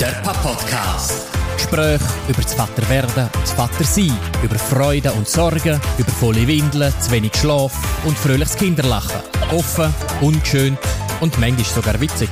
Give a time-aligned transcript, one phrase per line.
[0.00, 1.26] Der Papa-Podcast.
[1.56, 7.10] Gespräche über das Vaterwerden und das Vatersein, über Freude und Sorgen, über volle Windeln, zu
[7.10, 7.72] wenig Schlaf
[8.04, 9.20] und fröhliches Kinderlachen.
[9.50, 10.78] Offen, unschön
[11.20, 12.28] und manchmal sogar witzig.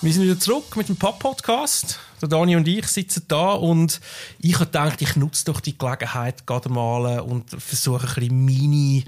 [0.00, 1.98] Wir sind wieder zurück mit dem Pop-Podcast.
[2.22, 4.00] Der Dani und ich sitzen da und
[4.38, 9.02] ich habe gedacht, ich nutze doch die Gelegenheit gerade mal und versuche ein bisschen meine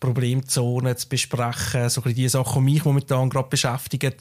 [0.00, 4.14] Problemzonen zu besprechen, so ein die Sachen, die mich momentan gerade beschäftigen.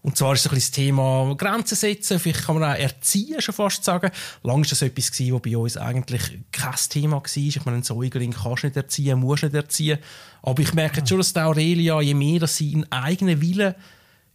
[0.00, 3.54] Und zwar ist so ein das Thema Grenzen setzen, vielleicht kann man auch erziehen, schon
[3.54, 4.10] fast sagen.
[4.42, 7.36] Lang war das etwas, gewesen, was bei uns eigentlich kein Thema war.
[7.36, 9.98] Ich meine, einen Säugling kannst du nicht erziehen, musst du nicht erziehen.
[10.42, 13.74] Aber ich merke jetzt schon, dass Aurelia, je mehr dass sie einen eigenen Willen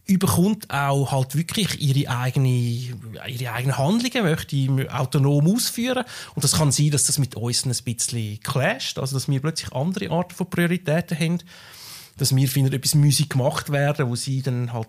[0.06, 6.04] überkommt auch halt wirklich ihre eigene, ihre eigenen Handlungen möchte autonom ausführen.
[6.34, 9.72] Und das kann sein, dass das mit uns ein bisschen clasht, also dass wir plötzlich
[9.72, 11.38] andere Arten von Prioritäten haben,
[12.18, 14.88] dass wir finden, etwas Musik gemacht werden, wo sie dann halt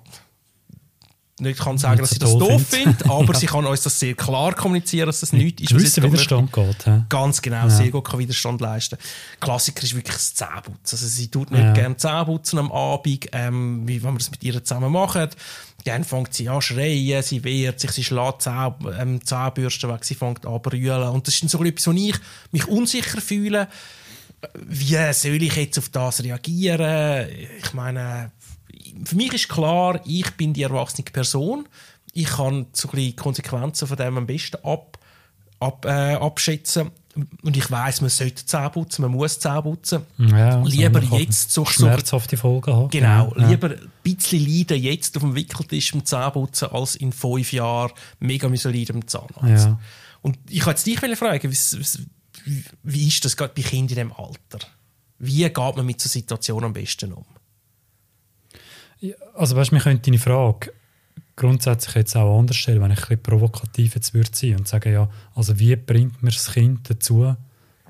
[1.44, 3.39] nicht kann sagen, dass sie das doof findet, aber ja.
[3.39, 5.69] sie kann uns das sehr klar kommunizieren, dass das nichts ist.
[5.69, 6.83] Gewisser Widerstand geht.
[6.85, 7.03] He?
[7.09, 7.69] Ganz genau, ja.
[7.69, 8.97] sehr gut kann Widerstand leisten.
[9.39, 10.97] Klassiker ist wirklich das Zähneputzen.
[10.97, 11.73] Also sie tut nicht ja.
[11.73, 15.30] gerne Zähneputzen am Abend, ähm, wie wenn wir das mit ihr zusammen machen.
[15.85, 20.05] Dann fängt sie an zu schreien, sie wehrt sich, sie schlägt Zäh ähm, Zahnbürsten weg,
[20.05, 21.09] sie fängt an brüllen.
[21.09, 22.16] Und das ist so etwas, wo ich
[22.52, 23.67] mich unsicher fühle.
[24.55, 27.28] Wie soll ich jetzt auf das reagieren?
[27.59, 28.31] Ich meine,
[29.05, 31.67] für mich ist klar, ich bin die erwachsene Person.
[32.13, 34.99] Ich kann so die Konsequenzen von dem am besten ab,
[35.59, 36.91] ab, äh, abschätzen.
[37.44, 40.01] Und ich weiß, man sollte Zähne putzen, man muss Zähne putzen.
[40.17, 42.89] Ja, also lieber jetzt so schmerzhafte Folgen haben.
[42.89, 43.47] Genau, ja.
[43.49, 48.49] lieber ein bisschen leiden jetzt auf dem Wickeltisch beim Zähneputzen, als in fünf Jahren mega
[48.49, 49.67] müssen leiden beim Zahnarzt.
[49.67, 49.79] Ja.
[50.23, 54.66] Und ich wollte dich fragen, wie, wie ist das gerade bei Kindern in diesem Alter?
[55.19, 57.25] Wie geht man mit so Situationen am besten um?
[59.35, 60.71] Also weißt, wir können deine Frage
[61.35, 64.94] grundsätzlich jetzt auch anders stellen, wenn ich ein bisschen provokativ jetzt würde sein und sagen,
[64.94, 67.35] ja, also wie bringt man das Kind dazu,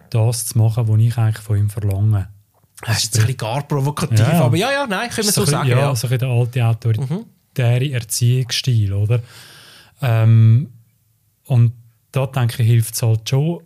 [0.10, 2.30] das zu machen, was ich eigentlich von ihm verlange?
[2.86, 5.46] Das ist jetzt ein bisschen gar provokativ, ja, aber ja, ja, nein, können wir so,
[5.46, 5.70] so sagen.
[5.70, 5.96] Ja, ja.
[5.96, 7.94] so der alte autoritäre mhm.
[7.94, 9.22] Erziehungsstil, oder?
[10.02, 10.72] Ähm,
[11.46, 11.74] und
[12.12, 13.62] da denke ich, hilft es halt schon,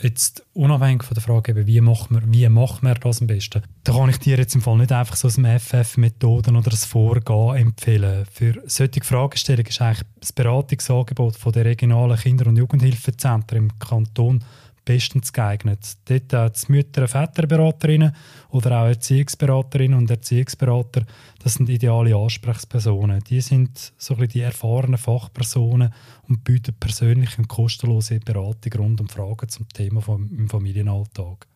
[0.00, 3.92] jetzt unabhängig von der Frage, wie macht man, wie macht man das am besten, da
[3.92, 7.54] kann ich dir jetzt im Fall nicht einfach so aus dem FF-Methoden oder das Vorgehen
[7.54, 8.26] empfehlen.
[8.32, 14.42] Für solche Fragestellungen ist eigentlich das Beratungsangebot von der regionalen Kinder- und Jugendhilfezentren im Kanton
[14.84, 15.98] bestens geeignet.
[16.06, 18.12] Dort auch die Mütter- Väterberaterinnen
[18.50, 21.06] oder auch Erziehungsberaterinnen und Erziehungsberater,
[21.40, 23.22] das sind ideale Ansprechpersonen.
[23.30, 25.94] Die sind so ein die erfahrenen Fachpersonen
[26.26, 31.46] und bieten persönliche und kostenlose Beratung rund um Fragen zum Thema vom, im Familienalltag.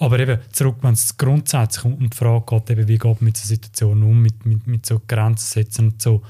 [0.00, 3.36] Aber eben zurück, wenn es grundsätzlich um die Frage geht, eben, wie geht man mit
[3.36, 6.22] so Situationen um, mit, mit, mit so Grenzen setzen und so.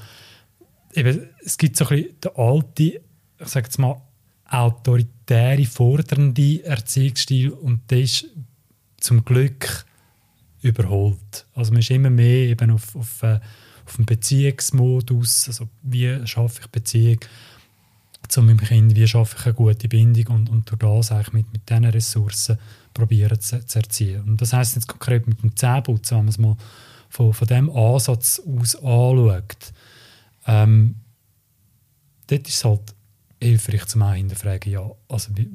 [0.93, 2.91] Eben, es gibt so ein bisschen den alten,
[3.39, 4.01] ich sage jetzt mal,
[4.45, 8.25] autoritäre, fordernde Erziehungsstil und der ist
[8.97, 9.85] zum Glück
[10.61, 11.45] überholt.
[11.55, 13.39] Also man ist immer mehr eben auf, auf, äh,
[13.85, 17.19] auf einen Beziehungsmodus, also wie schaffe ich Beziehung
[18.31, 21.53] zu meinem Kind, wie schaffe ich eine gute Bindung und, und durch das eigentlich mit,
[21.53, 22.57] mit diesen Ressourcen
[22.93, 24.23] probieren zu, zu erziehen.
[24.23, 26.57] Und das heisst jetzt konkret mit dem Zähneputzen, wenn man es mal
[27.09, 29.73] von, von diesem Ansatz aus anschaut,
[30.47, 30.95] ähm,
[32.27, 32.95] dort ist es halt
[33.41, 35.49] hilfreich zum einen hinterfragen, ja, also wie,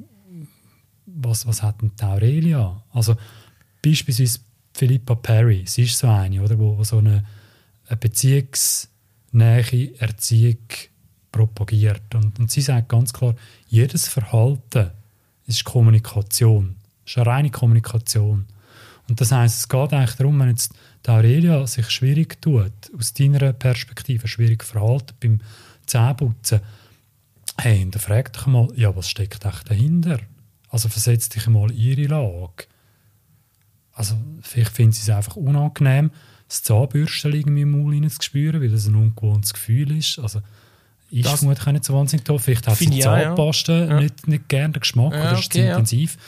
[1.07, 2.85] was, was hat denn die Aurelia?
[2.93, 3.17] Also
[3.83, 4.41] beispielsweise
[4.75, 7.25] Philippa Perry, sie ist so eine, oder, wo, wo so eine,
[7.87, 10.59] eine beziehungsnähe Erziehung
[11.37, 12.15] propagiert.
[12.15, 13.35] Und, und sie sagt ganz klar,
[13.69, 14.91] jedes Verhalten
[15.47, 16.77] ist Kommunikation.
[17.05, 18.47] Es ist eine reine Kommunikation.
[19.09, 20.73] Und das heisst, es geht eigentlich darum, wenn jetzt
[21.05, 25.41] die Aurelia sich schwierig tut, aus deiner Perspektive schwierig verhalten beim
[25.87, 26.61] Zähneputzen,
[27.59, 30.19] hey, hinterfrag dich mal, ja, was steckt dahinter?
[30.69, 32.67] Also versetz dich mal in ihre Lage.
[33.93, 36.11] Also vielleicht finden sie es einfach unangenehm,
[36.49, 40.19] das Zahnbürsten irgendwie im Maul zu spüren, weil das ein ungewohntes Gefühl ist.
[40.19, 40.41] Also
[41.21, 42.39] ich das vermutlich nicht so wahnsinnig toll.
[42.39, 44.01] Vielleicht hat die Zahnpasta ja.
[44.01, 46.19] nicht, nicht gerne den Geschmack ja, oder ist okay, zu intensiv.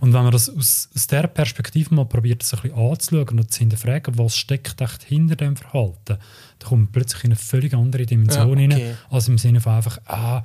[0.00, 3.52] Und wenn man das aus, aus dieser Perspektive mal probiert, das ein bisschen anzuschauen und
[3.52, 6.18] zu hinterfragen, was steckt echt hinter dem Verhalten,
[6.58, 8.86] dann kommt man plötzlich in eine völlig andere Dimension ja, okay.
[8.86, 10.42] rein, als im Sinne von einfach, ah,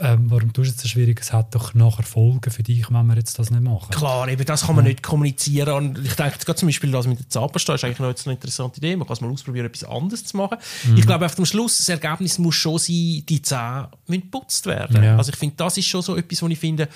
[0.00, 1.20] ähm, warum tust du es so schwierig?
[1.20, 3.90] Es hat doch nachher Folgen für dich, wenn wir jetzt das nicht machen.
[3.90, 4.92] Klar, eben das kann man ja.
[4.92, 5.74] nicht kommunizieren.
[5.74, 8.78] Und ich denke, gerade zum Beispiel das mit der Zahnpasta ist eigentlich noch eine interessante
[8.78, 8.96] Idee.
[8.96, 10.56] Man kann es mal ausprobieren, etwas anderes zu machen.
[10.84, 10.96] Mhm.
[10.96, 15.04] Ich glaube, auf dem Schluss, das Ergebnis muss schon sein, die Zähne müssen geputzt werden.
[15.04, 15.18] Ja.
[15.18, 16.88] Also ich finde, das ist schon so etwas, wo ich finde,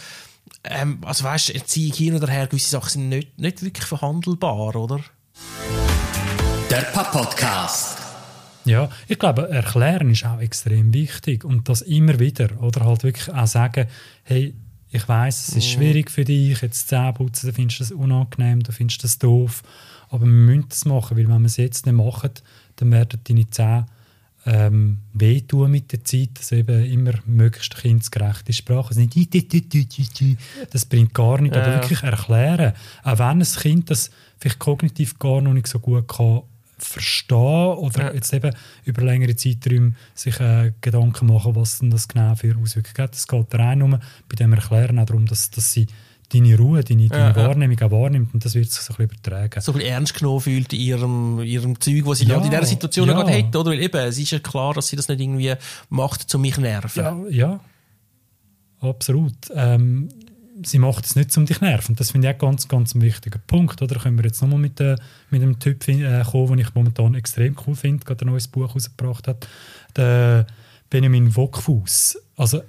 [0.65, 5.01] ähm, also weißt, Erziehung hin oder her, gewisse Sachen sind nicht, nicht wirklich verhandelbar, oder?
[6.71, 8.04] Der Pap-Podcast.
[8.67, 12.63] Ja, ich glaube, erklären ist auch extrem wichtig und das immer wieder.
[12.63, 13.87] Oder halt wirklich auch sagen,
[14.23, 14.55] hey,
[14.91, 15.71] ich weiß, es ist Mhm.
[15.81, 19.63] schwierig für dich, jetzt Zähne putzen, du findest das unangenehm, du findest das doof,
[20.09, 22.31] aber wir müssen das machen, weil wenn wir es jetzt nicht machen,
[22.77, 23.87] dann werden deine Zähne
[24.47, 29.49] ähm, wehtun mit der Zeit, dass eben immer möglichst kindgerechte Sprache, also nicht «i, di,
[29.49, 30.37] di, di, di, di».
[30.71, 35.41] das bringt gar nichts, aber wirklich erklären, auch wenn ein Kind das vielleicht kognitiv gar
[35.41, 36.43] noch nicht so gut kann
[36.85, 37.37] verstehen
[37.77, 38.13] oder Ja.
[38.15, 38.55] jetzt eben
[38.85, 43.15] über längere Zeiträume sich äh, Gedanken machen, was denn das genau für Auswirkungen hat.
[43.15, 43.99] Es geht rein nur
[44.29, 45.87] bei dem Erklären auch darum, dass, dass sie
[46.33, 47.37] deine Ruhe, deine, deine Ja.
[47.37, 49.61] Wahrnehmung auch wahrnimmt und das wird sich so ein bisschen übertragen.
[49.61, 52.65] so ein bisschen ernst genommen fühlt in ihrem, ihrem Zeug, was sie Ja, in dieser
[52.65, 53.15] Situation ja.
[53.15, 53.71] gerade hat, oder?
[53.71, 55.55] Weil eben, es ist ja klar, dass sie das nicht irgendwie
[55.91, 57.03] macht, um mich nerven.
[57.03, 57.61] Ja, ja.
[58.81, 59.35] absolut.
[59.55, 60.09] Ähm,
[60.62, 61.97] sie macht es nicht, um dich zu nerven.
[61.97, 63.83] Das finde ich auch ganz, ganz ein wichtiger Punkt.
[63.83, 64.97] Oder können wir jetzt nochmal mit, äh,
[65.31, 68.75] mit einem Typ äh, kommen, den ich momentan extrem cool finde, gerade ein neues Buch
[68.75, 69.49] rausgebracht hat.
[69.97, 70.47] Der
[70.91, 72.19] Benjamin Wokfuss.
[72.37, 72.62] Also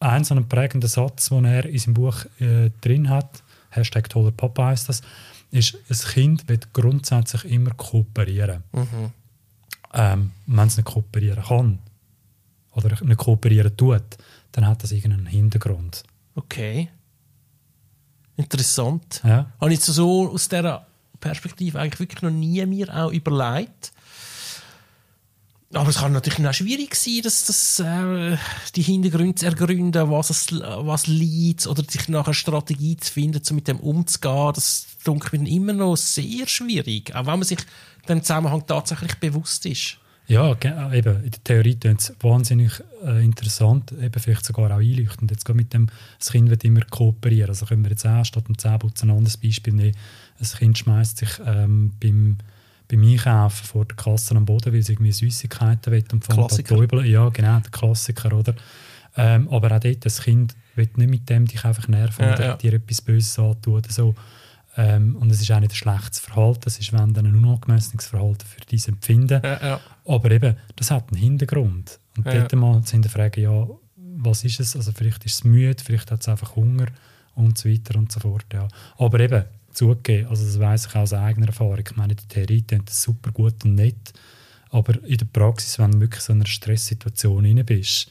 [0.00, 4.30] ein so einen prägender Satz, den er in seinem Buch äh, drin hat, Hashtag toller
[4.30, 5.02] Papa heißt das,
[5.50, 8.62] ist, ein Kind wird grundsätzlich immer kooperieren.
[9.92, 11.78] Ähm, wenn es nicht kooperieren kann
[12.72, 14.02] oder nicht kooperieren tut,
[14.52, 16.02] dann hat das irgendeinen Hintergrund.
[16.34, 16.88] Okay.
[18.36, 19.20] Interessant.
[19.24, 19.46] Ja.
[19.60, 20.86] Habe ich so aus dieser
[21.20, 23.92] Perspektive eigentlich wirklich noch nie mir auch überlegt.
[25.72, 28.36] Aber es kann natürlich auch schwierig sein, dass das, äh,
[28.76, 33.42] die Hintergründe zu ergründen, was, es, was liegt, oder sich nach einer Strategie zu finden,
[33.48, 34.52] um mit dem umzugehen.
[34.54, 37.14] Das denke ich immer noch sehr schwierig.
[37.14, 37.58] Auch wenn man sich
[38.08, 39.98] dem Zusammenhang tatsächlich bewusst ist.
[40.26, 44.80] Ja, äh, eben, in der Theorie klingt es wahnsinnig äh, interessant, eben vielleicht sogar auch
[44.80, 45.30] einleuchtend.
[45.30, 45.88] Jetzt gerade mit dem,
[46.18, 47.50] das Kind wird immer kooperieren.
[47.50, 49.96] Also können wir jetzt auch statt dem Zähneputzen ein anderes Beispiel nehmen.
[50.40, 52.38] Ein Kind schmeißt sich ähm, beim,
[52.88, 57.04] beim Einkaufen vor der Kasse am Boden, weil es irgendwie Süßigkeiten will und Klassiker.
[57.04, 58.54] Ja, genau, der Klassiker, oder?
[59.16, 62.44] Ähm, aber auch dort, das Kind will nicht mit dem dich einfach nerven Ja, oder
[62.46, 62.56] ja.
[62.56, 64.14] dir etwas Böses antun oder so.
[64.76, 68.06] Ähm, und es ist auch nicht ein schlechtes Verhalten, es ist wenn dann ein unangemessenes
[68.06, 69.40] Verhalten für dein Empfinden.
[69.42, 69.80] Ja, ja.
[70.04, 72.00] Aber eben, das hat einen Hintergrund.
[72.16, 72.34] Und Ja.
[72.40, 73.66] dort mal zu hinterfragen, ja,
[73.96, 74.74] was ist es?
[74.76, 76.86] Also vielleicht ist es müde, vielleicht hat es einfach Hunger
[77.34, 78.46] und so weiter und so fort.
[78.52, 78.68] Ja.
[78.98, 81.78] Aber eben, zugeben, also das weiss ich auch aus eigener Erfahrung.
[81.84, 84.12] Ich meine, in der Theorie klingt super gut und nett,
[84.70, 88.10] aber in der Praxis, wenn du wirklich so in einer Stresssituation rein bist,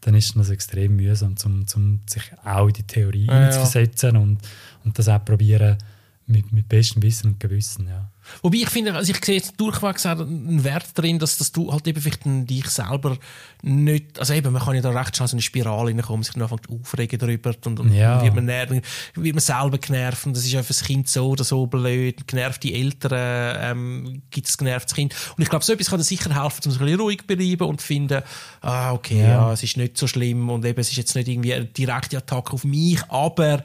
[0.00, 3.50] dann ist das extrem mühsam, um, um sich auch in die Theorie Ja, ja.
[3.50, 4.38] zu versetzen und,
[4.84, 5.76] und das auch probieren
[6.26, 7.88] mit, mit bestem Wissen und Gewissen.
[7.88, 8.10] Ja.
[8.42, 11.72] Wobei ich finde, also ich sehe jetzt durchwegs auch einen Wert drin, dass, dass du
[11.72, 13.16] halt eben vielleicht dich selber
[13.62, 16.42] nicht, also eben, man kann ja da recht schnell so eine Spirale reinkommen, sich dann
[16.42, 18.22] anfängt aufregen darüber und, und Ja.
[18.22, 18.80] wird, man nerven,
[19.14, 22.26] wird man selber genervt und das ist ja für das Kind so oder so blöd,
[22.26, 26.42] genervte Eltern, ähm, gibt es genervtes Kind und ich glaube, so etwas kann dir sicher
[26.42, 28.22] helfen, um sich ein bisschen ruhig zu bleiben und zu finden,
[28.62, 29.28] ah, okay, ja.
[29.28, 29.52] Ja.
[29.52, 32.52] es ist nicht so schlimm und eben, es ist jetzt nicht irgendwie eine direkte Attacke
[32.54, 33.62] auf mich, aber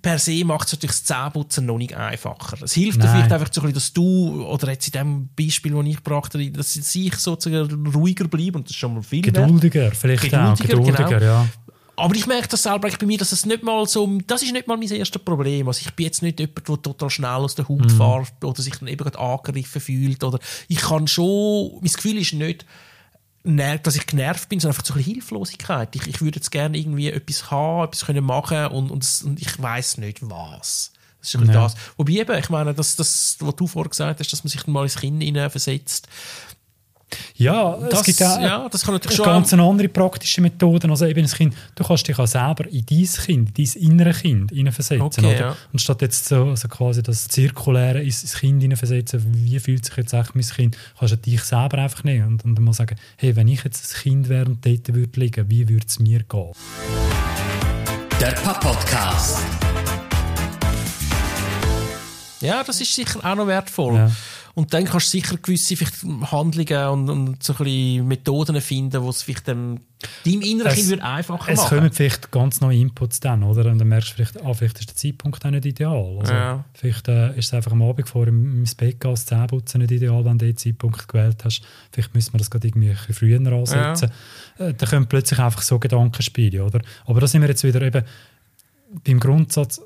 [0.00, 2.62] per se macht es natürlich das Zähneputzen noch nicht einfacher.
[2.62, 5.72] Es hilft dir vielleicht einfach so ein bisschen, dass du, oder jetzt in dem Beispiel,
[5.72, 9.22] das ich gebracht habe, dass ich sozusagen ruhiger bleibe und das ist schon mal viel.
[9.22, 10.56] Geduldiger, vielleicht auch.
[10.56, 11.24] Geduldiger, Geduldiger, genau.
[11.24, 11.48] ja.
[11.96, 14.66] Aber ich merke das selber bei mir, dass es nicht mal so, das ist nicht
[14.66, 15.68] mal mein erstes Problem.
[15.68, 17.68] Also ich bin jetzt nicht jemand, der total schnell aus der.
[17.68, 20.24] Haut fährt oder sich dann eben gerade angegriffen fühlt.
[20.24, 20.38] Oder
[20.68, 22.66] ich kann schon, mein Gefühl ist nicht,
[23.44, 25.94] ner- dass ich genervt bin, sondern einfach so ein bisschen Hilflosigkeit.
[25.96, 29.60] Ich, ich würde jetzt gerne irgendwie etwas haben, etwas können machen und, und, und ich
[29.62, 30.92] weiß nicht was.
[31.20, 31.54] Das ist ein Ja.
[31.54, 31.74] das.
[31.96, 34.72] Wobei eben, ich meine, das, das, was du vorher gesagt hast, dass man sich dann
[34.72, 36.06] mal ins Kind versetzt,
[37.36, 39.26] Ja, das, es gibt auch ja, das kann natürlich schon...
[39.26, 40.90] ganz eine andere praktische Methoden.
[40.90, 44.12] Also eben das Kind, du kannst dich auch selber in dein Kind, in dein innere
[44.12, 45.02] Kind hineinversetzen.
[45.02, 45.40] Okay, oder?
[45.40, 45.56] ja.
[45.72, 50.12] Und statt jetzt so, so quasi das Zirkuläre ins Kind hineinversetzen, wie fühlt sich jetzt
[50.12, 53.36] echt mein Kind, kannst du dich selber einfach nehmen und, und dann mal sagen, hey,
[53.36, 56.52] wenn ich jetzt ein Kind wäre und dort würde liegen, wie würde es mir gehen?
[58.20, 59.38] Der Papa-Podcast.
[62.40, 63.94] Ja, das ist sicher auch noch wertvoll.
[63.94, 64.10] Ja.
[64.54, 65.74] Und dann kannst du sicher gewisse
[66.30, 69.80] Handlungen und, und so ein bisschen Methoden finden, die es vielleicht dem,
[70.24, 71.78] deinem inneren Es- Kind einfacher Es machen.
[71.78, 73.68] kommen vielleicht ganz neue Inputs dann, oder?
[73.68, 76.18] Und dann merkst du vielleicht, ah, vielleicht ist der Zeitpunkt auch nicht ideal.
[76.20, 76.64] Also Ja.
[76.72, 80.24] Vielleicht äh, ist es einfach am Abend vor im, Bett gehen, das Zähneputzen nicht ideal,
[80.24, 81.62] wenn du den Zeitpunkt gewählt hast.
[81.90, 84.12] Vielleicht müssen wir das gerade irgendwie früher ansetzen.
[84.58, 86.80] Äh, da kommen plötzlich einfach so Gedankenspiele, oder?
[87.06, 88.04] Aber da sind wir jetzt wieder eben
[89.04, 89.80] beim Grundsatz,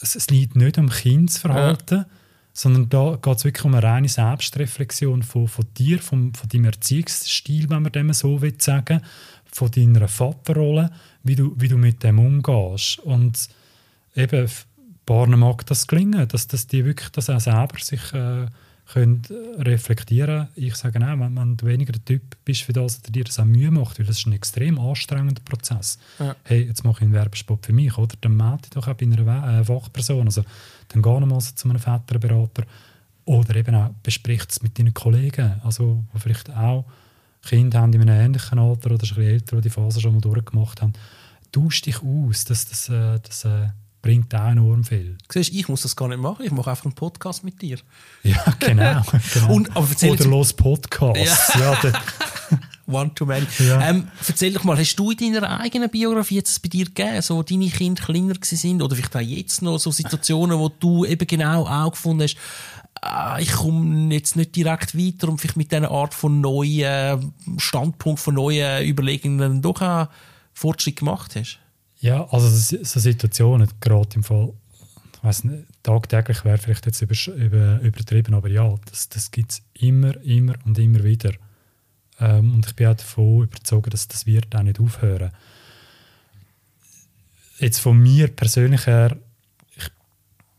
[0.00, 2.04] es, es liegt nicht am Kindsverhalten,
[2.58, 6.64] sondern da geht es wirklich um eine reine Selbstreflexion von, von dir, vom, von deinem
[6.64, 9.00] Erziehungsstil, wenn man dem so will sagen,
[9.44, 10.90] von deiner Vaterrolle,
[11.22, 12.98] wie du, wie du mit dem umgehst.
[12.98, 13.48] Und
[14.16, 14.50] eben,
[15.06, 18.46] Paaren mag das gelingen, dass, dass die wirklich das auch selber sich äh,
[18.92, 23.02] können äh, reflektieren Ich sage auch, wenn, wenn du weniger der Typ bist für das,
[23.02, 25.98] der dir das auch Mühe macht, weil das ist ein extrem anstrengender Prozess.
[26.18, 26.34] Ja.
[26.44, 28.16] Hey, jetzt mache ich einen Werbespot für mich, oder?
[28.20, 30.26] Dann melde ich doch auch bei einer We- äh, Fachperson.
[30.26, 30.42] Also,
[30.88, 32.64] dann geh mal so zu einem Väterberater.
[33.26, 36.86] Oder eben auch besprich es mit deinen Kollegen, also, die vielleicht auch
[37.46, 40.14] Kinder haben in einem ähnlichen Alter oder schon ein bisschen älter, die die Phase schon
[40.14, 40.94] mal durchgemacht haben.
[41.52, 43.44] Tausch dich aus, das, das, äh, das
[44.02, 45.18] bringt auch enorm viel.
[45.28, 46.44] Siehst, ich muss das gar nicht machen.
[46.44, 47.78] Ich mache einfach einen Podcast mit dir.
[48.22, 49.02] Ja, genau.
[49.34, 49.52] genau.
[49.52, 51.54] Und, aber erzähl Oder los Podcasts.
[51.58, 51.74] Ja.
[51.82, 52.00] der,
[52.86, 53.46] One too many.
[53.58, 53.90] Ja.
[53.90, 57.42] Ähm, erzähl doch mal, hast du in deiner eigenen Biografie jetzt bei dir gegeben, so
[57.42, 61.66] deine Kinder kleiner sind oder vielleicht auch jetzt noch so Situationen, wo du eben genau
[61.66, 62.36] auch gefunden hast,
[63.02, 68.20] ah, ich komme jetzt nicht direkt weiter und vielleicht mit dieser Art von neuen Standpunkt,
[68.20, 70.08] von neuen Überlegungen doch auch
[70.54, 71.58] Fortschritt gemacht hast?
[72.00, 74.52] Ja, also so Situationen, gerade im Fall,
[75.14, 79.50] ich weiss nicht, tagtäglich wäre vielleicht jetzt über, über, übertrieben, aber ja, das, das gibt
[79.52, 81.32] es immer, immer und immer wieder.
[82.20, 85.32] Ähm, und ich bin auch davon überzeugt, dass das wird auch nicht aufhören.
[87.58, 89.16] Jetzt von mir persönlich her,
[89.76, 89.88] ich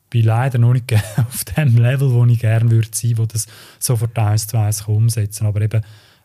[0.10, 3.48] bin leider noch nicht auf dem Level, wo ich gerne würde sein, wo das
[3.80, 5.46] sofort eins zu eins kann umsetzen.
[5.46, 5.82] Aber eben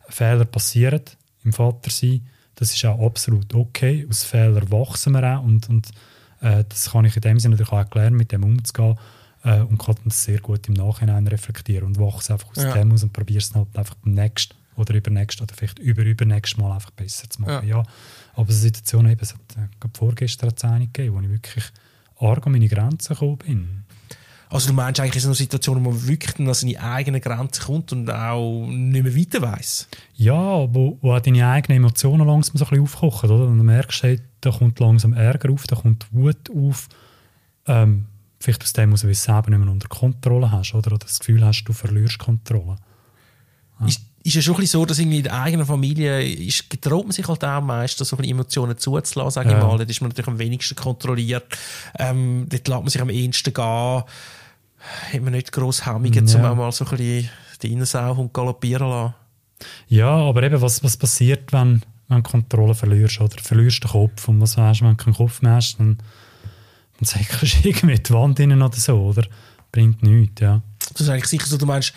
[0.09, 1.03] Fehler passieren
[1.45, 2.27] im Vatersein.
[2.57, 4.07] Das ist auch absolut okay.
[4.09, 5.89] Aus Fehlern wachsen wir auch und, und
[6.41, 8.97] äh, das kann ich in dem Sinne natürlich auch lernen, mit dem umzugehen
[9.43, 12.73] äh, und kann das sehr gut im Nachhinein reflektieren und wachse einfach aus Ja.
[12.75, 16.73] dem aus und probiere es halt einfach beim nächsten oder übernächsten oder vielleicht über Mal
[16.73, 17.67] einfach besser zu machen.
[17.67, 17.83] Ja.
[18.35, 21.65] Aber so Situationen eben, es hat äh, vorgestern eine gegeben, wo ich wirklich
[22.19, 23.84] arg an meine Grenzen gekommen bin.
[24.49, 27.65] Also du meinst eigentlich in so einer Situation, wo man wirklich an seine eigenen Grenzen
[27.65, 29.89] kommt und auch nicht mehr weiter weiss?
[30.15, 33.47] Ja, wo, wo auch deine eigenen Emotionen langsam so ein bisschen aufkochen, oder?
[33.47, 36.89] Und du merkst, hey, da kommt langsam Ärger auf, da kommt Wut auf.
[37.67, 38.07] Ähm,
[38.39, 40.93] vielleicht aus dem, was du es selber nicht mehr unter Kontrolle hast, oder?
[40.93, 42.77] Oder das Gefühl hast, du verlierst Kontrolle.
[43.87, 47.05] Ist, ist ja schon ein bisschen so, dass irgendwie in der eigenen Familie ist, getraut
[47.05, 49.63] man sich halt auch meistens so ein bisschen Emotionen zuzulassen, sage ich Ja.
[49.67, 49.77] mal.
[49.77, 51.45] Dort ist man natürlich am wenigsten kontrolliert.
[51.99, 53.65] Ähm, dort lässt man sich am ehesten gehen.
[53.65, 56.39] Hat man nicht gross Hemmungen, Ja.
[56.39, 57.29] um auch mal so ein bisschen
[57.63, 59.15] die Innensau und galoppieren lassen.
[59.89, 63.37] Ja, aber eben, was, was passiert, wenn, wenn du Kontrolle verlierst, oder?
[63.43, 64.27] Verlierst den Kopf.
[64.29, 65.99] Und was weißt du, wenn du keinen Kopf mehr hast, dann,
[66.99, 69.27] dann säckelst du irgendwie die Wand rein oder so, oder?
[69.71, 70.63] Bringt nichts, ja.
[70.93, 71.93] Das ist eigentlich sicher so, du meinst,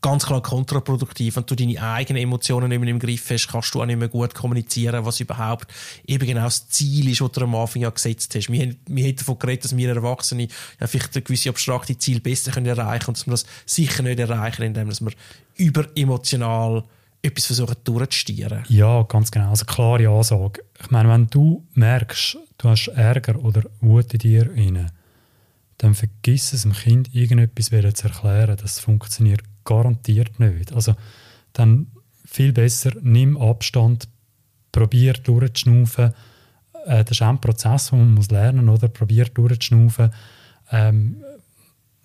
[0.00, 1.36] ganz klar kontraproduktiv.
[1.36, 4.08] Wenn du deine eigenen Emotionen nicht mehr im Griff hast, kannst du auch nicht mehr
[4.08, 5.68] gut kommunizieren, was überhaupt
[6.06, 8.50] eben genau das Ziel ist, das du am Anfang ja gesetzt hast.
[8.50, 10.48] Wir, wir haben davon geredet, dass wir Erwachsene
[10.80, 14.02] ja vielleicht ein gewisse abstrakte Ziel besser können erreichen können und dass wir das sicher
[14.02, 15.12] nicht erreichen, indem wir
[15.56, 16.84] überemotional
[17.20, 18.64] etwas versuchen durchzustieren.
[18.68, 19.50] Ja, ganz genau.
[19.50, 20.62] Also klare Ansage.
[20.80, 24.90] Ich meine, wenn du merkst, du hast Ärger oder Wut in dir rein,
[25.78, 28.56] dann vergiss es dem Kind, irgendetwas zu erklären.
[28.60, 30.72] Das funktioniert garantiert nicht.
[30.72, 30.94] Also
[31.52, 31.86] dann
[32.24, 34.08] viel besser, nimm Abstand,
[34.72, 36.12] probier durchzuschnaufen.
[36.86, 38.88] Äh, das ist auch ein Prozess, den man muss lernen muss, oder?
[38.88, 40.10] Probier durchzuschnaufen.
[40.70, 41.16] Ähm,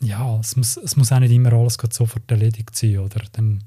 [0.01, 3.21] ja, es muss, es muss auch nicht immer alles sofort erledigt sein, oder?
[3.31, 3.63] Dann,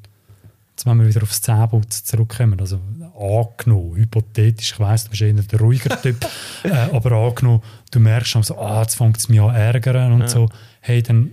[0.72, 2.78] Jetzt, wenn wir wieder aufs Zähneputzen zurückkommen, also
[3.18, 6.22] angenommen, hypothetisch, ich weiss, du bist eher der ruhige Typ,
[6.64, 10.12] äh, aber angenommen, du merkst schon so, ah, jetzt fängt es mich an zu ärgern
[10.12, 10.28] und Ja.
[10.28, 10.50] so,
[10.82, 11.30] hey, dann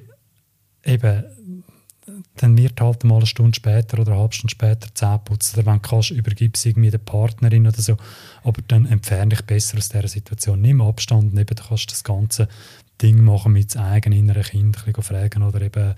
[0.85, 1.25] eben,
[2.37, 5.67] dann wird halt mal eine Stunde später oder eine halbe Stunde später Zähne putzen oder
[5.67, 7.97] wenn du kannst, übergib es irgendwie der Partnerin oder so,
[8.43, 12.03] aber dann entferne dich besser aus dieser Situation, nimm Abstand und eben, du kannst das
[12.03, 12.47] ganze
[13.01, 15.93] Ding machen mit dem eigenen inneren Kind, ein bisschen fragen oder eben,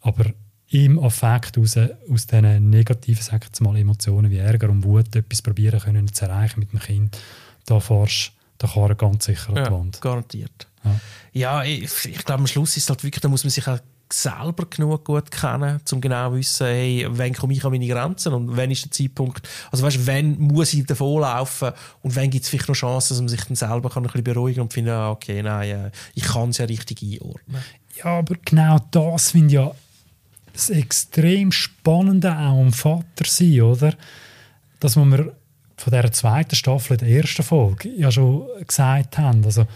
[0.00, 0.24] aber
[0.68, 5.14] im Affekt raus, aus diesen negativen sag ich jetzt mal, Emotionen wie Ärger und Wut
[5.14, 7.18] etwas probieren können zu erreichen mit dem Kind,
[7.66, 10.00] da fährst da kann er ganz sicher an die Ja, Wand.
[10.00, 10.66] garantiert.
[10.82, 11.00] Ja.
[11.32, 13.78] Ja, ich, ich glaube, am Schluss ist es halt wirklich, da muss man sich auch
[14.12, 18.32] selber genug gut kennen, um genau zu wissen, hey, wann komme ich an meine Grenzen
[18.32, 21.72] und wann ist der Zeitpunkt, also weißt, wann muss ich davonlaufen
[22.02, 24.24] und wann gibt es vielleicht noch Chancen, dass man sich dann selber kann ein bisschen
[24.24, 27.62] beruhigen und finden, ah, okay, nein, äh, ich kann es ja richtig einordnen.
[27.96, 29.72] Ja, aber genau das finde ich ja
[30.52, 33.94] das extrem Spannende auch am Vater sein, oder?
[34.80, 35.34] Dass wir
[35.76, 39.66] von dieser zweiten Staffel, der ersten Folge, ja schon gesagt haben, also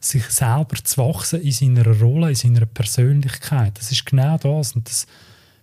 [0.00, 4.88] sich selber zu wachsen in seiner Rolle, in seiner Persönlichkeit, das ist genau das und
[4.88, 5.06] das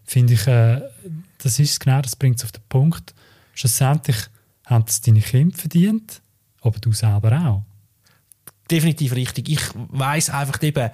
[0.03, 0.81] finde ich, äh,
[1.37, 3.13] das ist genau, das bringt es auf den Punkt.
[3.53, 4.17] Schlussendlich
[4.65, 6.21] haben es deine Kinder verdient,
[6.61, 7.63] aber du selber auch.
[8.69, 9.49] definitiv richtig.
[9.49, 10.89] Ich weiß einfach eben,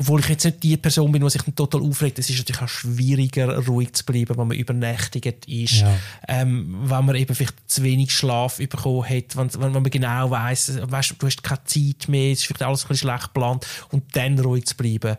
[0.00, 2.68] obwohl ich jetzt nicht die Person bin, die sich total aufregt, es ist natürlich auch
[2.68, 5.94] schwieriger, ruhig zu bleiben, wenn man übernächtigt ist, Ja.
[6.26, 10.80] ähm, wenn man eben vielleicht zu wenig Schlaf bekommen hat, wenn, wenn man genau weiß,
[10.90, 14.16] weißt, du hast keine Zeit mehr, es ist vielleicht alles ein bisschen schlecht geplant und
[14.16, 15.18] dann ruhig zu bleiben,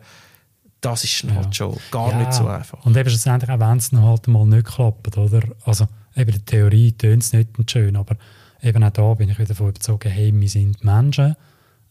[0.82, 2.84] das ist dann halt schon gar nicht so einfach.
[2.84, 5.44] Und eben schlussendlich, auch wenn es halt mal nicht klappt, oder?
[5.64, 8.16] Also eben der Theorie tönt es nicht schön, aber
[8.64, 11.36] eben auch da bin ich wieder davon überzeugt, hey, wir sind Menschen,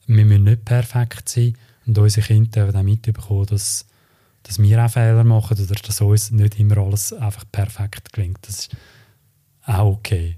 [0.09, 1.55] wir müssen nicht perfekt sein
[1.91, 3.85] und unsere Kinder dürfen auch mitbekommen, dass,
[4.45, 8.39] dass wir auch Fehler machen oder dass uns nicht immer alles einfach perfekt klingt.
[8.43, 8.77] Das ist
[9.67, 10.37] auch okay.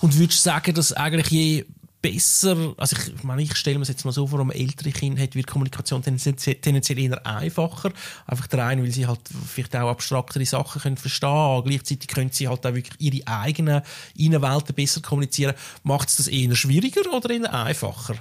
[0.00, 1.64] Und würdest du sagen, dass eigentlich je
[2.12, 5.22] besser, also ich, meine, ich stelle mir es jetzt mal so vor, um ältere Kinder
[5.22, 7.92] hat, wird Kommunikation tendenziell eher einfacher.
[8.26, 12.46] Einfach der eine, weil sie halt vielleicht auch abstraktere Sachen können verstehen Gleichzeitig können sie
[12.46, 13.82] halt auch wirklich ihre eigenen
[14.16, 15.54] Innenwelten besser kommunizieren.
[15.82, 18.14] Macht es das eher schwieriger oder eher einfacher?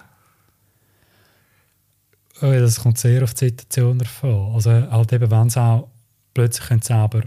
[2.41, 4.55] Oh das kommt sehr auf die Situation davon.
[4.55, 5.89] Also halt eben, wenn sie auch
[6.33, 7.21] plötzlich können selber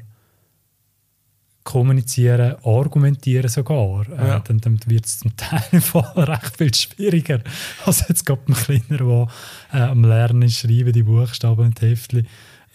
[1.69, 4.37] kommunizieren, argumentieren sogar, äh, ja.
[4.39, 5.61] äh, dann, dann wird es zum Teil
[6.17, 7.41] recht viel schwieriger.
[7.85, 9.29] Also jetzt geht ein Kleiner,
[9.71, 12.27] der äh, am Lernen schreiben, die Buchstaben und Heftchen.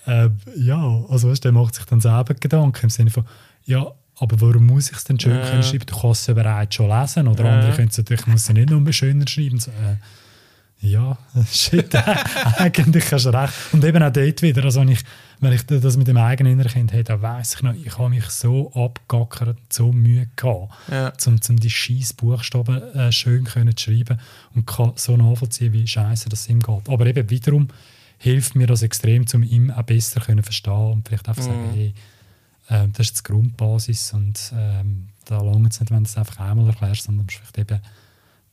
[0.05, 3.25] Äh, ja, also weißt, der macht sich dann selber Gedanken im Sinne von,
[3.65, 5.43] ja, aber warum muss ich es denn schön ja.
[5.63, 5.85] schreiben?
[5.88, 7.27] Du kannst es ja bereits schon lesen.
[7.27, 7.55] Oder ja.
[7.55, 9.59] andere können es natürlich, muss es nicht nur schöner schreiben.
[9.59, 9.97] So, äh,
[10.83, 11.17] ja,
[11.51, 11.95] shit,
[12.57, 13.53] eigentlich hast du recht.
[13.71, 14.99] Und eben auch dort wieder, also wenn ich,
[15.39, 18.09] wenn ich das mit dem eigenen inneren Kind habe, dann weiss ich noch, ich habe
[18.09, 21.13] mich so abgackert, so Mühe gehabt, ja.
[21.25, 24.19] um, um die scheiß Buchstaben äh, schön können zu schreiben
[24.55, 26.89] und kann so nachvollziehen, wie scheiße das ihm geht.
[26.89, 27.69] Aber eben wiederum
[28.17, 31.47] hilft mir das extrem, um ihn auch besser können verstehen und vielleicht einfach mhm.
[31.47, 31.93] sagen, hey,
[32.67, 36.39] äh, das ist die Grundbasis und ähm, da lange es nicht, wenn du es einfach
[36.39, 37.79] einmal erklärst, sondern vielleicht eben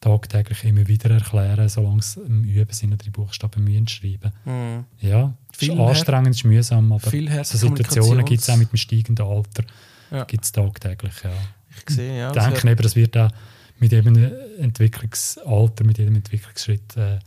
[0.01, 4.33] tagtäglich immer wieder erklären, solange sie im Üben sind oder die Buchstaben müssen schreiben.
[4.45, 4.85] Mhm.
[5.01, 8.77] Ja, es ist anstrengend, es ist mühsam, aber so Situationen gibt es auch mit dem
[8.77, 9.65] steigenden Alter
[10.11, 10.25] ja.
[10.25, 11.15] gibt's tagtäglich.
[11.23, 11.31] Ja.
[11.77, 12.31] Ich sehe, ja.
[12.31, 13.31] Ich denke eben, das wird auch
[13.79, 14.17] mit jedem
[14.59, 17.19] Entwicklungsalter, mit jedem Entwicklungsschritt äh,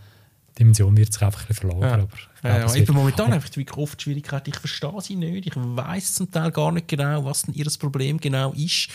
[0.60, 2.00] Dimension wird sich einfach ein verlagern.
[2.00, 2.08] Ja.
[2.44, 2.92] Aber ja, ja.
[2.92, 4.50] momentan ich wirklich oft Schwierigkeiten.
[4.50, 5.48] Ich verstehe sie nicht.
[5.48, 8.90] Ich weiß zum Teil gar nicht genau, was denn ihr Problem genau ist.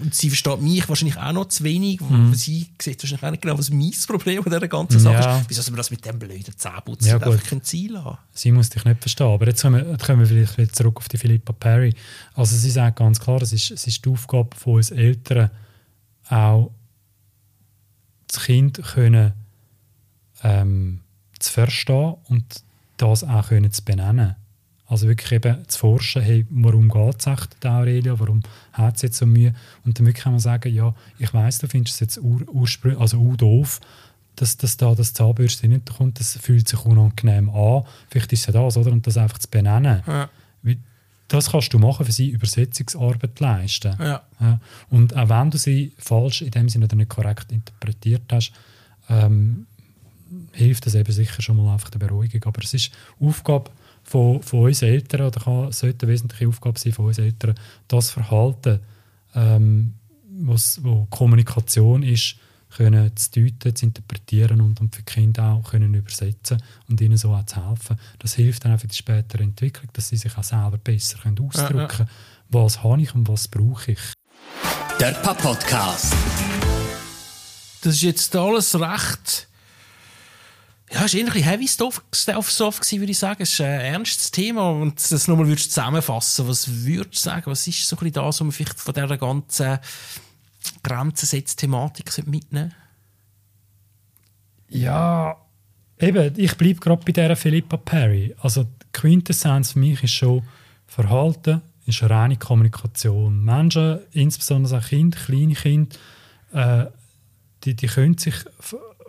[0.00, 2.00] Und sie versteht mich wahrscheinlich auch noch zu wenig.
[2.00, 2.34] Mhm.
[2.34, 5.38] Sie sieht wahrscheinlich auch nicht genau, was mein Problem an dieser ganzen Sache ja.
[5.38, 5.46] ist.
[5.48, 8.18] Wieso soll man das mit dem blöden Zähneputzen ja, einfach kein Ziel haben?
[8.32, 9.28] Sie muss dich nicht verstehen.
[9.28, 11.94] Aber jetzt kommen wir, kommen wir vielleicht wieder zurück auf die Philippa Perry.
[12.34, 15.50] Also sie sagt ganz klar, es ist, es ist die Aufgabe von uns Eltern,
[16.28, 16.70] auch
[18.26, 19.32] das Kind können
[20.44, 21.00] ähm,
[21.40, 22.44] zu verstehen und
[22.96, 24.36] das auch können zu benennen.
[24.86, 29.16] Also wirklich eben zu forschen, hey, warum geht es echt Aurelia, warum hat es jetzt
[29.16, 29.54] so Mühe?
[29.84, 33.00] Und dann wirklich kann man sagen, ja, ich weiß, du findest es jetzt ur, ursprünglich,
[33.00, 33.80] also ur doof,
[34.36, 37.84] dass, dass da das Zahnbürste nicht kommt, das fühlt sich unangenehm an.
[38.10, 38.92] Vielleicht ist es ja das, oder?
[38.92, 40.02] Und das einfach zu benennen.
[40.06, 40.28] Ja.
[41.28, 43.96] Das kannst du machen, für sie Übersetzungsarbeit leisten.
[43.98, 44.22] Ja.
[44.38, 44.60] Ja.
[44.90, 48.52] Und auch wenn du sie falsch in dem Sinne oder nicht korrekt interpretiert hast,
[49.08, 49.66] ähm,
[50.52, 52.42] hilft das eben sicher schon mal einfach der Beruhigung.
[52.44, 53.70] Aber es ist Aufgabe
[54.02, 57.54] von, von uns Eltern, oder kann, sollte eine wesentliche Aufgabe sein von uns Eltern,
[57.88, 58.80] das Verhalten,
[59.34, 59.94] ähm,
[60.30, 62.36] was, wo Kommunikation ist,
[62.76, 67.16] können zu deuten, zu interpretieren und, und für die Kinder auch können übersetzen und ihnen
[67.16, 67.96] so auch zu helfen.
[68.18, 71.38] Das hilft dann auch für die spätere Entwicklung, dass sie sich auch selber besser können
[71.38, 72.64] ausdrücken können, ja, ja.
[72.64, 74.00] was habe ich und was brauche ich.
[75.00, 76.14] Der Papa-Podcast.
[77.82, 79.48] Das ist jetzt alles recht
[80.90, 83.42] ja, es war ein heavy stuff, stuff gewesen, würde ich sagen.
[83.42, 84.70] Es ist ein ernstes Thema.
[84.70, 86.46] Und das nochmal würdest du zusammenfassen.
[86.46, 87.50] Was würdest du sagen?
[87.50, 89.78] Was ist so ein bisschen das, was man vielleicht von dieser ganzen
[90.82, 92.74] Grenzensetz-Thematik mitnehmen
[94.68, 95.36] Ja,
[95.98, 98.34] eben, ich bleibe gerade bei dieser Philippa Perry.
[98.40, 100.42] Also, die Quintessenz für mich ist schon
[100.86, 103.42] Verhalten, ist reine Kommunikation.
[103.44, 105.96] Menschen, insbesondere auch Kinder, kleine Kinder,
[106.52, 106.86] äh,
[107.64, 108.34] die, die können sich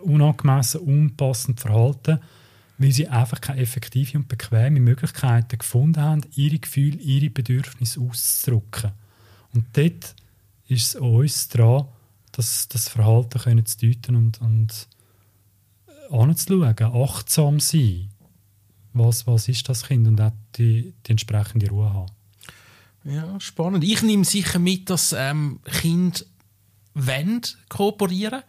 [0.02, 2.20] unangemessen, unpassend verhalten,
[2.78, 8.92] weil sie einfach keine effektive und bequeme Möglichkeiten gefunden haben, ihre Gefühle, ihre Bedürfnisse auszudrücken.
[9.54, 10.14] Und dort
[10.68, 11.86] ist es uns dran,
[12.32, 14.88] das, das Verhalten können zu deuten und, und
[16.10, 18.10] anzuschauen, achtsam sein.
[18.92, 22.12] Was, was ist das Kind und auch die, die entsprechende Ruhe haben.
[23.04, 23.84] Ja, spannend.
[23.84, 26.20] Ich nehme sicher mit, dass ähm, Kinder
[27.68, 28.44] kooperieren wollen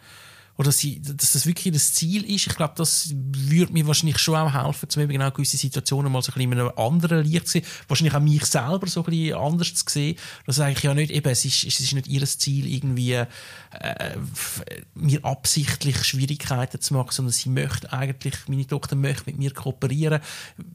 [0.57, 2.47] oder sie, dass das wirklich das Ziel ist.
[2.47, 6.23] Ich glaube, das würde mir wahrscheinlich schon auch helfen, zum eben genau gewisse Situationen mal
[6.23, 7.65] so ein bisschen in einem anderen Licht zu sehen.
[7.87, 10.17] Wahrscheinlich auch mich selber so ein bisschen anders zu sehen.
[10.47, 13.25] Das ist eigentlich ja nicht, eben, es ist, es ist nicht ihr Ziel, irgendwie äh,
[14.95, 20.21] mir absichtlich Schwierigkeiten zu machen, sondern sie möchte eigentlich, meine Tochter möchte mit mir kooperieren.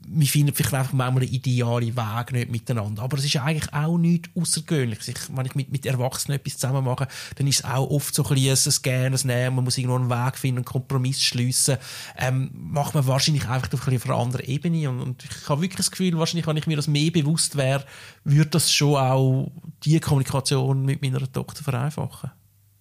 [0.07, 3.03] Wir finden vielleicht einfach manchmal einen idealen Weg nicht miteinander.
[3.03, 5.29] Aber es ist eigentlich auch nichts Außergewöhnliches.
[5.33, 8.35] wenn ich mit, mit Erwachsenen etwas zusammen mache, dann ist es auch oft so ein
[8.35, 11.79] bisschen ein Gern, ein Nehmen muss irgendwo einen Weg finden, einen Kompromiss schliessen,
[12.17, 14.89] ähm, macht man wahrscheinlich einfach auf einer anderen Ebene.
[14.89, 17.85] Und, und, ich habe wirklich das Gefühl, wahrscheinlich, wenn ich mir das mehr bewusst wäre,
[18.25, 19.51] würde das schon auch
[19.85, 22.31] die Kommunikation mit meiner Tochter vereinfachen.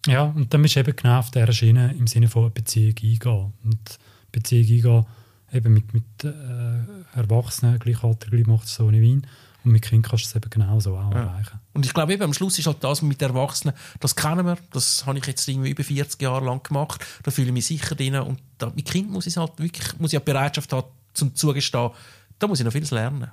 [0.07, 3.53] Ja, und dann bist du eben genau auf dieser Schiene im Sinne von Beziehung eingehen.
[3.63, 3.99] Und
[4.31, 5.05] Beziehung eingehen
[5.53, 8.01] eben mit, mit äh, Erwachsenen, gleich
[8.47, 9.27] macht es so in Wien.
[9.63, 11.19] Und mit Kindern kannst du es eben genauso auch ja.
[11.19, 11.59] erreichen.
[11.73, 15.05] Und ich glaube, eben, am Schluss ist halt das mit Erwachsenen, das kennen wir, das
[15.05, 18.15] habe ich jetzt irgendwie über 40 Jahre lang gemacht, da fühle ich mich sicher drin.
[18.15, 21.91] Und da, mit Kind muss ich halt wirklich, muss ich auch Bereitschaft haben, zum Zugestehen,
[22.39, 23.29] da muss ich noch vieles lernen.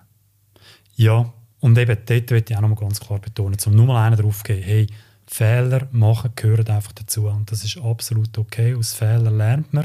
[0.97, 4.17] Ja, und eben dort möchte ich auch noch mal ganz klar betonen, zum Nummer einen
[4.17, 4.87] darauf gehen, hey,
[5.29, 7.29] Fehler machen gehören einfach dazu.
[7.29, 8.75] Und das ist absolut okay.
[8.75, 9.85] Aus Fehlern lernt man.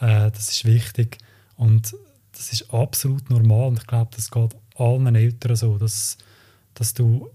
[0.00, 1.18] Äh, das ist wichtig.
[1.56, 1.94] Und
[2.32, 3.68] das ist absolut normal.
[3.68, 6.18] Und ich glaube, das geht allen Eltern so, dass,
[6.74, 7.30] dass du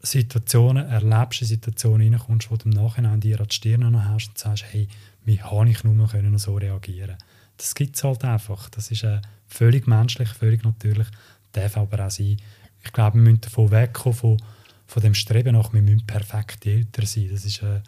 [0.00, 4.38] Situationen erlebst, in Situationen reinkommst, wo du im Nachhinein dir an die Stirn hast und
[4.38, 4.88] sagst, hey,
[5.24, 7.16] wie habe ich nur können so reagieren
[7.56, 8.70] Das gibt es halt einfach.
[8.70, 11.08] Das ist äh, völlig menschlich, völlig natürlich.
[11.52, 12.36] Darf aber auch sein.
[12.84, 14.38] Ich glaube, wir müssen davon wegkommen, von
[14.88, 17.28] von dem Streben nach, wir müssen perfekt älter sein.
[17.30, 17.80] Das ist äh,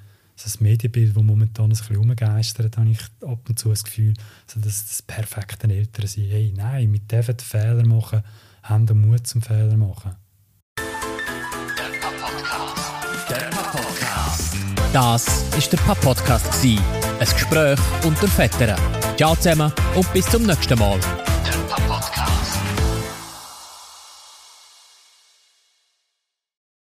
[0.43, 4.15] das Medienbild, das momentan ein bisschen umgeistert, habe ich ab und zu das Gefühl,
[4.47, 6.27] so das, das perfekte Eltern sein.
[6.29, 8.23] Hey, nein, wir dürfen Fehler machen,
[8.63, 10.17] haben den Mut zum Fehler machen.
[13.73, 14.57] Podcast.
[14.93, 16.65] Das ist der Pap-Podcast.
[16.65, 16.79] Ein
[17.19, 18.79] Gespräch unter Vätern.
[19.17, 20.99] Ciao zusammen und bis zum nächsten Mal.